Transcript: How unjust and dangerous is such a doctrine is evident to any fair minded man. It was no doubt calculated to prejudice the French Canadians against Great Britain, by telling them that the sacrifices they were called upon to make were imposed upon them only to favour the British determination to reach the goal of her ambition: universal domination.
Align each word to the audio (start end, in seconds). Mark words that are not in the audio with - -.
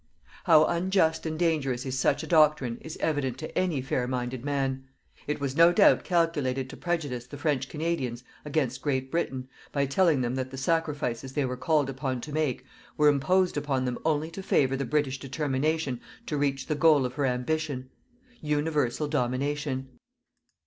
How 0.45 0.65
unjust 0.65 1.27
and 1.27 1.37
dangerous 1.37 1.85
is 1.85 1.95
such 1.95 2.23
a 2.23 2.25
doctrine 2.25 2.79
is 2.81 2.97
evident 3.01 3.37
to 3.37 3.55
any 3.55 3.83
fair 3.83 4.07
minded 4.07 4.43
man. 4.43 4.85
It 5.27 5.39
was 5.39 5.55
no 5.55 5.71
doubt 5.71 6.03
calculated 6.03 6.71
to 6.71 6.75
prejudice 6.77 7.27
the 7.27 7.37
French 7.37 7.69
Canadians 7.69 8.23
against 8.43 8.81
Great 8.81 9.11
Britain, 9.11 9.47
by 9.71 9.85
telling 9.85 10.21
them 10.21 10.33
that 10.33 10.49
the 10.49 10.57
sacrifices 10.57 11.33
they 11.33 11.45
were 11.45 11.55
called 11.55 11.87
upon 11.87 12.19
to 12.21 12.31
make 12.33 12.65
were 12.97 13.09
imposed 13.09 13.57
upon 13.57 13.85
them 13.85 13.99
only 14.03 14.31
to 14.31 14.41
favour 14.41 14.75
the 14.75 14.85
British 14.85 15.19
determination 15.19 16.01
to 16.25 16.35
reach 16.35 16.65
the 16.65 16.73
goal 16.73 17.05
of 17.05 17.13
her 17.13 17.27
ambition: 17.27 17.91
universal 18.41 19.07
domination. 19.07 19.89